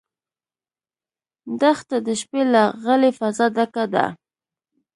دښته 1.59 1.97
د 2.05 2.07
شپې 2.21 2.41
له 2.53 2.63
غلې 2.83 3.11
فضا 3.19 3.45
ډکه 3.55 3.85
ده. 3.93 4.05